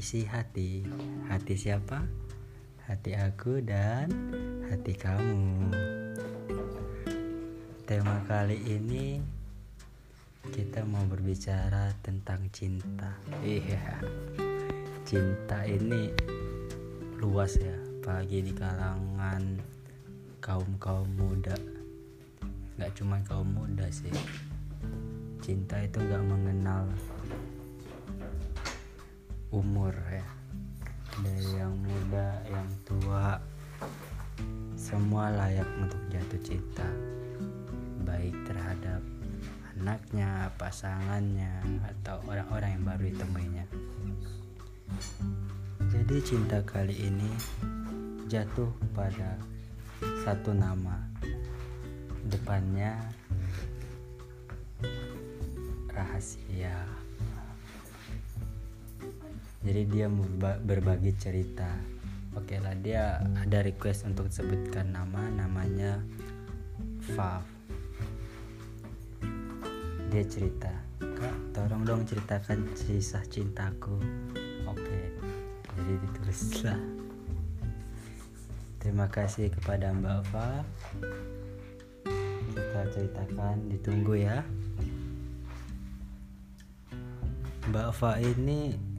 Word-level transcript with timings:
isi 0.00 0.24
hati. 0.24 0.80
Hati 1.28 1.60
siapa? 1.60 2.00
Hati 2.88 3.12
aku 3.20 3.60
dan 3.60 4.08
hati 4.72 4.96
kamu. 4.96 5.68
Tema 7.84 8.24
kali 8.24 8.56
ini 8.64 9.20
kita 10.48 10.88
mau 10.88 11.04
berbicara 11.04 11.92
tentang 12.00 12.48
cinta. 12.48 13.12
Iya. 13.44 14.00
Cinta 15.04 15.68
ini 15.68 16.08
luas 17.20 17.60
ya, 17.60 17.76
apalagi 18.00 18.40
di 18.40 18.56
kalangan 18.56 19.60
kaum-kaum 20.40 21.12
muda. 21.12 21.60
Gak 22.80 22.96
cuma 22.96 23.20
kaum 23.28 23.52
muda 23.52 23.84
sih. 23.92 24.16
Cinta 25.44 25.76
itu 25.84 26.00
gak 26.00 26.24
mengenal 26.24 26.88
umur 29.50 29.94
ya. 30.10 30.26
Dari 31.20 31.58
yang 31.58 31.74
muda 31.74 32.38
yang 32.46 32.70
tua. 32.86 33.38
Semua 34.78 35.28
layak 35.34 35.68
untuk 35.82 36.00
jatuh 36.08 36.40
cinta. 36.40 36.86
Baik 38.06 38.32
terhadap 38.48 39.02
anaknya 39.76 40.48
pasangannya 40.56 41.60
atau 41.84 42.22
orang-orang 42.26 42.78
yang 42.78 42.84
baru 42.86 43.02
ditemuinya. 43.12 43.64
Jadi 45.90 46.16
cinta 46.22 46.62
kali 46.62 46.96
ini 47.10 47.30
jatuh 48.30 48.70
pada 48.94 49.36
satu 50.22 50.54
nama. 50.54 50.96
Depannya 52.30 52.94
rahasia 55.90 56.86
jadi 59.60 59.82
dia 59.84 60.06
berbagi 60.64 61.12
cerita. 61.20 61.68
Oke 62.32 62.56
lah 62.62 62.72
dia 62.78 63.20
ada 63.36 63.58
request 63.60 64.06
untuk 64.06 64.30
sebutkan 64.30 64.94
nama 64.94 65.26
namanya 65.34 66.00
Fav 67.12 67.44
dia 70.08 70.24
cerita. 70.24 70.70
Kak 71.00 71.36
tolong 71.52 71.84
dong 71.84 72.02
ceritakan 72.08 72.70
kisah 72.72 73.22
cintaku. 73.28 74.00
Oke 74.64 75.00
jadi 75.76 75.92
ditulislah 76.08 76.80
terima 78.80 79.06
kasih 79.12 79.52
kepada 79.52 79.92
Mbak 79.92 80.20
Fa. 80.32 80.64
Kita 82.50 82.80
ceritakan 82.96 83.68
ditunggu 83.68 84.14
ya. 84.24 84.40
Mbak 87.68 87.90
Fa 87.92 88.18
ini 88.18 88.89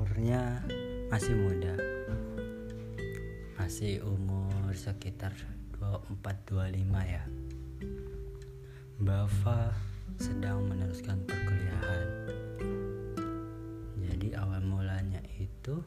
umurnya 0.00 0.64
masih 1.12 1.36
muda. 1.36 1.76
Masih 3.60 4.00
umur 4.00 4.72
sekitar 4.72 5.28
24-25 5.76 6.88
ya. 7.04 7.20
Bava 8.96 9.76
sedang 10.16 10.64
meneruskan 10.72 11.20
perkuliahan. 11.28 12.08
Jadi 14.00 14.32
awal 14.40 14.64
mulanya 14.64 15.20
itu 15.36 15.84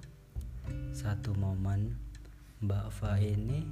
satu 0.94 1.34
momen 1.34 1.97
Mbak 2.61 3.17
ini 3.17 3.66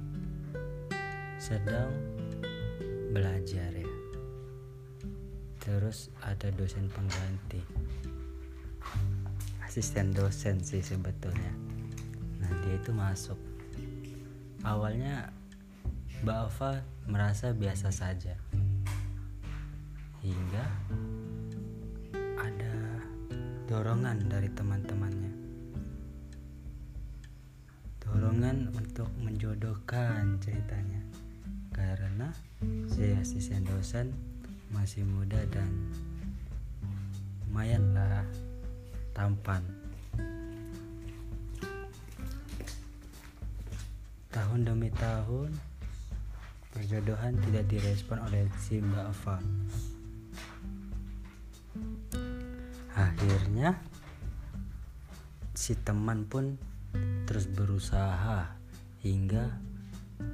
sedang 1.38 1.94
belajar 3.14 3.70
ya. 3.70 3.90
Terus 5.62 6.10
ada 6.18 6.50
dosen 6.50 6.90
pengganti 6.90 7.62
asisten 9.72 10.12
dosen 10.12 10.60
sih 10.60 10.84
sebetulnya. 10.84 11.48
Nah 12.44 12.52
dia 12.60 12.76
itu 12.76 12.92
masuk. 12.92 13.40
Awalnya 14.68 15.32
Mbak 16.20 16.38
Ava 16.44 16.84
merasa 17.08 17.56
biasa 17.56 17.88
saja. 17.88 18.36
Hingga 20.20 20.64
ada 22.36 22.74
dorongan 23.64 24.28
dari 24.28 24.52
teman-temannya. 24.52 25.32
Dorongan 28.04 28.76
untuk 28.76 29.08
menjodohkan 29.24 30.36
ceritanya. 30.44 31.00
Karena 31.72 32.28
si 32.92 33.16
asisten 33.16 33.64
dosen 33.64 34.12
masih 34.68 35.08
muda 35.08 35.40
dan 35.48 35.72
lumayan 37.48 37.96
lah 37.96 38.20
tampan. 39.12 39.60
Tahun 44.32 44.60
demi 44.64 44.88
tahun, 44.96 45.52
perjodohan 46.72 47.36
tidak 47.44 47.64
direspon 47.68 48.18
oleh 48.24 48.48
si 48.56 48.80
Mbak 48.80 49.06
Ava. 49.12 49.36
Akhirnya, 52.96 53.76
si 55.52 55.76
teman 55.76 56.24
pun 56.24 56.56
terus 57.28 57.48
berusaha 57.48 58.56
hingga 59.04 59.52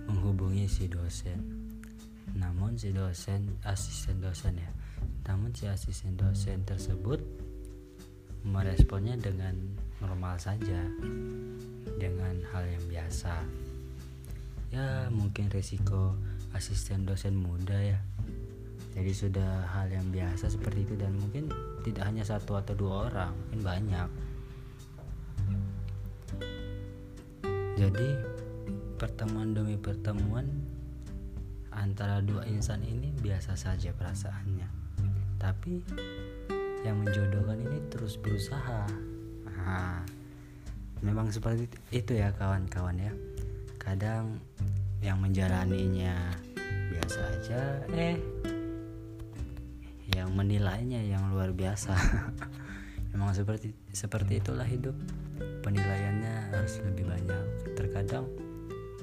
menghubungi 0.07 0.71
si 0.71 0.87
dosen. 0.87 1.43
Namun 2.39 2.79
si 2.79 2.95
dosen, 2.95 3.59
asisten 3.67 4.23
dosen 4.23 4.63
ya, 4.63 4.71
namun 5.27 5.51
si 5.55 5.67
asisten 5.67 6.15
dosen 6.15 6.63
tersebut 6.63 7.19
meresponnya 8.47 9.19
dengan 9.19 9.55
normal 9.99 10.39
saja 10.39 10.79
dengan 11.99 12.39
hal 12.55 12.65
yang 12.67 12.85
biasa. 12.87 13.35
Ya 14.71 15.09
mungkin 15.11 15.51
resiko 15.51 16.15
asisten 16.55 17.09
dosen 17.09 17.35
muda 17.35 17.77
ya. 17.77 17.99
Jadi 18.99 19.13
sudah 19.15 19.67
hal 19.71 19.91
yang 19.95 20.11
biasa 20.11 20.51
seperti 20.51 20.83
itu 20.83 20.95
dan 20.99 21.15
mungkin 21.19 21.51
tidak 21.87 22.05
hanya 22.09 22.27
satu 22.27 22.59
atau 22.59 22.75
dua 22.75 23.11
orang 23.11 23.31
mungkin 23.47 23.63
banyak. 23.63 24.09
Jadi 27.79 28.09
pertemuan 28.99 29.55
demi 29.55 29.79
pertemuan 29.79 30.51
antara 31.71 32.19
dua 32.19 32.43
insan 32.51 32.83
ini 32.83 33.15
biasa 33.23 33.55
saja 33.55 33.95
perasaannya. 33.95 34.67
Tapi 35.39 35.79
yang 36.87 37.03
menjodohkan 37.03 37.59
ini 37.59 37.79
terus 37.91 38.15
berusaha. 38.19 38.87
Nah, 39.47 40.03
memang 41.03 41.31
seperti 41.31 41.67
itu 41.91 42.19
ya 42.19 42.31
kawan-kawan 42.35 42.99
ya. 42.99 43.13
Kadang 43.79 44.39
yang 44.99 45.23
menjalaninya 45.23 46.15
biasa 46.91 47.21
aja 47.39 47.61
eh 47.95 48.19
yang 50.17 50.35
menilainya 50.35 50.99
yang 51.05 51.31
luar 51.31 51.55
biasa. 51.55 51.95
Memang 53.15 53.33
seperti 53.33 53.73
seperti 53.95 54.43
itulah 54.43 54.67
hidup. 54.67 54.93
Penilaiannya 55.63 56.53
harus 56.53 56.83
lebih 56.83 57.07
banyak. 57.07 57.45
Terkadang 57.79 58.27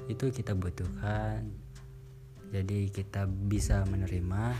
itu 0.06 0.28
kita 0.30 0.52
butuhkan. 0.52 1.46
Jadi 2.54 2.92
kita 2.94 3.26
bisa 3.26 3.82
menerima 3.88 4.54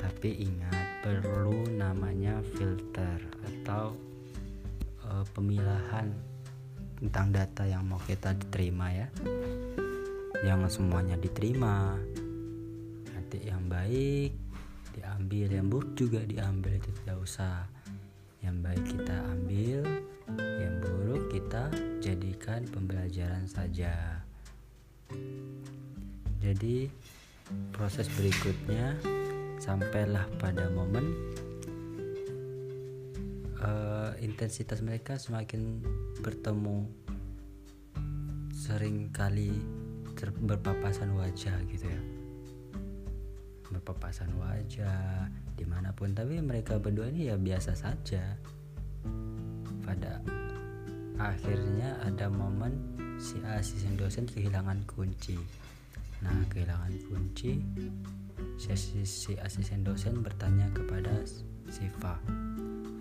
tapi 0.00 0.44
ingat 0.44 1.04
perlu 1.04 1.66
namanya 1.74 2.42
filter 2.56 3.18
atau 3.46 3.94
uh, 5.06 5.24
pemilahan 5.32 6.10
tentang 6.96 7.30
data 7.30 7.62
yang 7.68 7.84
mau 7.84 8.00
kita 8.02 8.32
diterima 8.32 8.88
ya. 8.92 9.08
Jangan 10.44 10.68
semuanya 10.68 11.16
diterima. 11.20 11.96
Nanti 13.12 13.38
yang 13.44 13.68
baik 13.68 14.32
diambil. 14.96 15.46
Yang 15.52 15.66
buruk 15.68 15.90
juga 15.96 16.20
diambil 16.24 16.76
itu 16.76 16.90
tidak 17.02 17.18
usah. 17.20 17.68
Yang 18.40 18.56
baik 18.62 18.84
kita 18.84 19.16
ambil 19.32 19.80
yang 20.34 20.74
buruk 20.82 21.30
kita 21.30 21.70
jadikan 22.02 22.66
pembelajaran 22.74 23.46
saja. 23.46 24.20
Jadi 26.42 26.90
proses 27.70 28.10
berikutnya 28.18 28.98
sampailah 29.56 30.28
pada 30.36 30.68
momen 30.68 31.16
uh, 33.60 34.12
intensitas 34.20 34.84
mereka 34.84 35.16
semakin 35.16 35.80
bertemu 36.20 36.86
sering 38.52 39.12
kali 39.12 39.52
berpapasan 40.16 41.12
wajah 41.12 41.56
gitu 41.68 41.86
ya. 41.86 42.00
Berpapasan 43.68 44.32
wajah 44.40 45.28
di 45.54 45.64
mana 45.68 45.92
pun 45.92 46.16
tapi 46.16 46.40
mereka 46.40 46.80
berdua 46.80 47.12
ini 47.12 47.28
ya 47.28 47.36
biasa 47.36 47.76
saja. 47.76 48.34
Pada 49.84 50.18
akhirnya 51.20 52.00
ada 52.02 52.26
momen 52.32 52.96
si 53.20 53.38
asisten 53.44 53.94
dosen 54.00 54.24
kehilangan 54.24 54.82
kunci. 54.88 55.36
Nah 56.24 56.48
kehilangan 56.48 56.92
kunci 57.12 57.60
si, 58.56 59.04
si 59.04 59.32
asisten 59.40 59.84
dosen 59.84 60.20
bertanya 60.24 60.68
kepada 60.74 61.12
si 61.70 61.86
Fa 62.00 62.18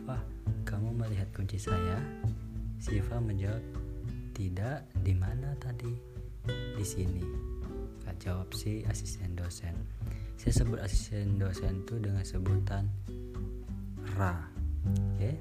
Fa 0.06 0.18
kamu 0.66 0.98
melihat 0.98 1.30
kunci 1.34 1.62
saya? 1.62 2.02
Siva 2.82 3.22
menjawab, 3.22 3.62
tidak. 4.34 4.86
Di 5.02 5.14
mana 5.14 5.54
tadi? 5.62 5.94
Di 6.50 6.86
sini. 6.86 7.22
Kak 8.06 8.18
jawab 8.22 8.50
si 8.54 8.86
asisten 8.86 9.34
dosen. 9.38 9.74
Saya 10.38 10.62
sebut 10.62 10.78
asisten 10.82 11.38
dosen 11.42 11.82
itu 11.86 11.98
dengan 11.98 12.22
sebutan 12.22 12.86
Ra. 14.18 14.46
Oke. 14.86 15.38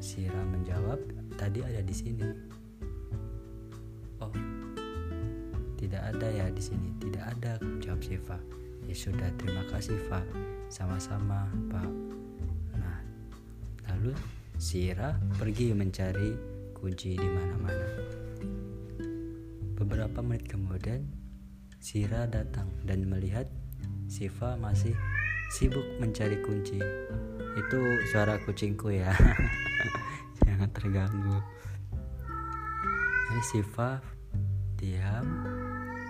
Si 0.00 0.24
Ra 0.28 0.42
menjawab, 0.44 1.00
tadi 1.36 1.60
ada 1.60 1.84
di 1.84 1.94
sini. 1.96 2.28
Oh, 4.22 4.32
tidak 5.76 6.02
ada 6.14 6.28
ya 6.32 6.46
di 6.48 6.62
sini. 6.62 6.88
Tidak 7.00 7.24
ada, 7.26 7.60
jawab 7.80 8.00
Siva. 8.00 8.38
Ya 8.90 8.94
sudah, 8.98 9.30
terima 9.38 9.62
kasih, 9.70 9.94
Pak. 10.10 10.26
Sama-sama, 10.66 11.46
Pak. 11.70 11.90
Nah, 12.74 12.98
lalu 13.86 14.10
Sira 14.58 15.14
pergi 15.38 15.70
mencari 15.70 16.34
kunci 16.74 17.14
di 17.14 17.28
mana-mana. 17.30 17.88
Beberapa 19.78 20.18
menit 20.22 20.50
kemudian, 20.50 21.06
Sira 21.78 22.26
datang 22.26 22.70
dan 22.82 23.06
melihat 23.06 23.46
Siva 24.10 24.58
masih 24.58 24.94
sibuk 25.54 25.84
mencari 26.02 26.42
kunci. 26.42 26.78
Itu 27.58 27.78
suara 28.10 28.38
kucingku 28.42 28.90
ya. 28.92 29.14
Jangan 30.46 30.70
terganggu. 30.74 31.38
Ini 33.30 33.42
Siva 33.46 34.02
diam 34.76 35.26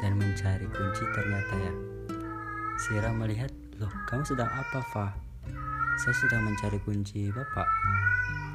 dan 0.01 0.13
mencari 0.17 0.67
kunci 0.67 1.05
ternyata 1.15 1.55
ya 1.61 1.92
Sira 2.83 3.15
melihat, 3.15 3.55
loh 3.79 3.95
kamu 4.11 4.27
sedang 4.27 4.51
apa, 4.51 4.83
Fa? 4.91 5.15
Saya 6.03 6.15
sedang 6.19 6.43
mencari 6.43 6.83
kunci 6.83 7.31
Bapak. 7.31 7.69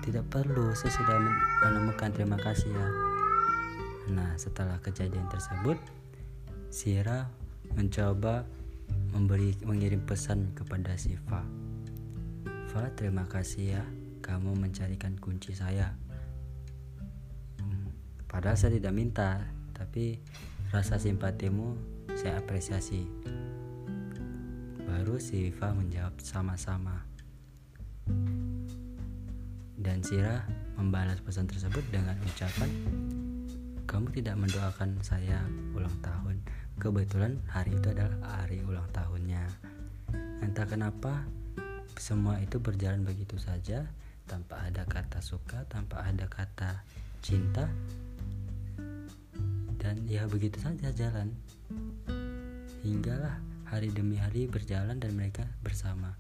Tidak 0.04 0.28
perlu, 0.28 0.76
saya 0.76 0.92
sudah 0.92 1.16
menemukan 1.64 2.12
terima 2.12 2.36
kasih 2.36 2.68
ya. 2.68 2.90
Nah, 4.12 4.36
setelah 4.36 4.84
kejadian 4.84 5.32
tersebut, 5.32 5.80
Sira 6.68 7.32
mencoba 7.72 8.44
memberi 9.16 9.56
mengirim 9.64 10.04
pesan 10.04 10.52
kepada 10.52 11.00
si 11.00 11.16
Fa. 11.16 11.48
Fa, 12.68 12.84
terima 13.00 13.24
kasih 13.32 13.80
ya, 13.80 13.84
kamu 14.20 14.60
mencarikan 14.60 15.16
kunci 15.24 15.56
saya. 15.56 15.96
Hmm, 17.64 17.96
padahal 18.28 18.60
saya 18.60 18.76
tidak 18.76 18.92
minta, 18.92 19.40
tapi 19.72 20.20
rasa 20.76 21.00
simpatimu 21.00 21.80
saya 22.12 22.44
apresiasi. 22.44 23.08
Baru 24.98 25.22
si 25.22 25.46
Viva 25.54 25.78
menjawab 25.78 26.18
sama-sama. 26.18 27.06
Dan 29.78 30.02
Sira 30.02 30.42
membalas 30.74 31.22
pesan 31.22 31.46
tersebut 31.46 31.86
dengan 31.94 32.18
ucapan, 32.26 32.66
"Kamu 33.86 34.10
tidak 34.10 34.42
mendoakan 34.42 34.98
saya 35.06 35.46
ulang 35.78 35.94
tahun. 36.02 36.42
Kebetulan 36.82 37.38
hari 37.46 37.78
itu 37.78 37.94
adalah 37.94 38.42
hari 38.42 38.66
ulang 38.66 38.90
tahunnya." 38.90 39.46
Entah 40.42 40.66
kenapa 40.66 41.30
semua 41.94 42.42
itu 42.42 42.58
berjalan 42.58 43.06
begitu 43.06 43.38
saja 43.38 43.86
tanpa 44.26 44.66
ada 44.66 44.82
kata 44.90 45.22
suka, 45.22 45.62
tanpa 45.70 46.10
ada 46.10 46.26
kata 46.26 46.82
cinta. 47.22 47.70
Dan 49.78 50.10
ya 50.10 50.26
begitu 50.26 50.58
saja 50.58 50.90
jalan. 50.90 51.38
Hinggalah 52.82 53.57
Hari 53.68 53.92
demi 53.92 54.16
hari 54.16 54.48
berjalan 54.48 54.96
dan 54.96 55.12
mereka 55.12 55.44
bersama. 55.60 56.16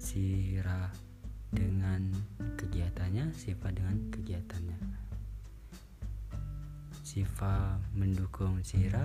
Sira 0.00 0.88
dengan 1.52 2.08
kegiatannya, 2.56 3.28
Siva 3.36 3.68
dengan 3.68 4.08
kegiatannya. 4.08 4.78
Siva 7.04 7.76
mendukung 7.92 8.64
Sira, 8.64 9.04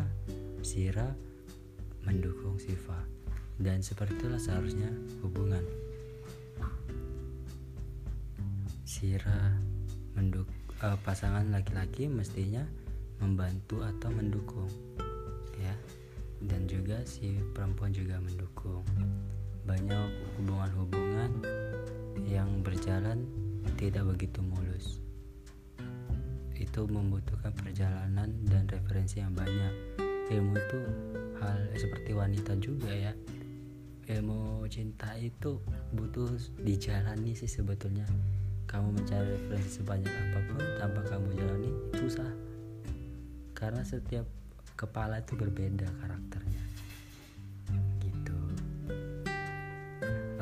Sira 0.63 1.11
mendukung 2.07 2.55
Siva. 2.55 3.03
Dan 3.59 3.83
seperti 3.83 4.23
itulah 4.23 4.39
seharusnya 4.39 4.87
hubungan. 5.19 5.67
Sira 8.87 9.59
menduk 10.15 10.47
uh, 10.79 10.95
pasangan 11.03 11.51
laki-laki 11.51 12.07
mestinya 12.07 12.63
membantu 13.19 13.83
atau 13.83 14.07
mendukung 14.07 14.86
si 17.07 17.39
perempuan 17.55 17.95
juga 17.95 18.19
mendukung. 18.19 18.83
Banyak 19.63 20.35
hubungan-hubungan 20.35 21.31
yang 22.27 22.59
berjalan 22.59 23.23
tidak 23.79 24.03
begitu 24.03 24.43
mulus. 24.43 24.99
Itu 26.51 26.83
membutuhkan 26.83 27.55
perjalanan 27.55 28.35
dan 28.51 28.67
referensi 28.67 29.23
yang 29.23 29.31
banyak. 29.31 29.71
Ilmu 30.27 30.53
itu 30.59 30.79
hal 31.39 31.71
seperti 31.79 32.11
wanita 32.11 32.59
juga 32.59 32.91
ya. 32.91 33.15
Ilmu 34.11 34.67
cinta 34.67 35.15
itu 35.15 35.63
butuh 35.95 36.27
dijalani 36.59 37.31
sih 37.31 37.47
sebetulnya. 37.47 38.03
Kamu 38.67 38.91
mencari 38.99 39.31
referensi 39.31 39.79
sebanyak 39.79 40.11
apa 40.11 40.39
pun 40.51 40.59
tanpa 40.75 41.01
kamu 41.07 41.27
jalani 41.39 41.71
susah. 41.95 42.31
Karena 43.55 43.83
setiap 43.87 44.27
kepala 44.75 45.23
itu 45.23 45.39
berbeda 45.39 45.87
karakternya 46.03 46.46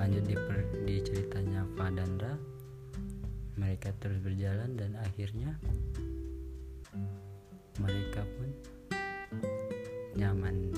lanjut 0.05 0.21
di, 0.29 0.37
per, 0.37 0.57
di 0.85 0.95
ceritanya 1.01 1.65
mereka 3.57 3.89
terus 3.97 4.21
berjalan 4.21 4.77
dan 4.77 4.93
akhirnya 5.01 5.57
mereka 7.81 8.21
pun 8.37 8.49
nyaman. 10.13 10.69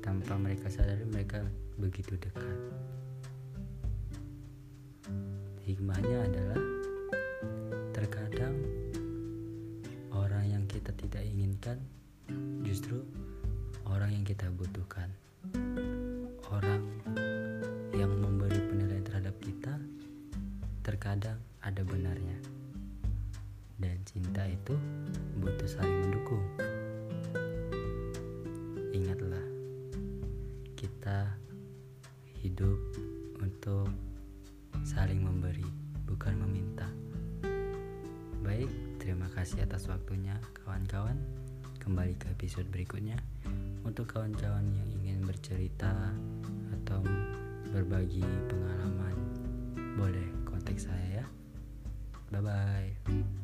Tanpa 0.00 0.40
mereka 0.40 0.72
sadari 0.72 1.04
mereka 1.04 1.44
begitu 1.76 2.16
dekat. 2.16 2.56
Hikmahnya 5.68 6.18
adalah 6.24 6.60
terkadang 7.92 8.56
orang 10.08 10.44
yang 10.48 10.64
kita 10.64 10.88
tidak 10.96 11.20
inginkan 11.20 11.80
justru 12.64 13.04
orang 13.84 14.08
yang 14.08 14.24
kita 14.24 14.48
butuhkan. 14.56 15.12
Orang 16.48 16.93
dan 23.84 24.00
cinta 24.08 24.42
itu 24.48 24.72
butuh 25.44 25.68
saling 25.68 26.08
mendukung. 26.08 26.40
Ingatlah 28.96 29.44
kita 30.72 31.28
hidup 32.40 32.80
untuk 33.44 33.92
saling 34.88 35.20
memberi 35.20 35.68
bukan 36.08 36.32
meminta. 36.48 36.88
Baik 38.40 38.72
terima 38.96 39.28
kasih 39.36 39.68
atas 39.68 39.84
waktunya 39.92 40.40
kawan-kawan. 40.64 41.20
Kembali 41.84 42.16
ke 42.16 42.32
episode 42.32 42.64
berikutnya. 42.72 43.20
Untuk 43.84 44.08
kawan-kawan 44.08 44.64
yang 44.64 44.88
ingin 45.04 45.20
bercerita 45.28 45.92
atau 46.80 47.04
berbagi 47.68 48.24
pengalaman 48.48 49.16
boleh 50.00 50.24
kontak 50.48 50.80
saya 50.80 51.20
ya. 51.20 51.26
Bye 52.32 52.40
bye 52.40 53.43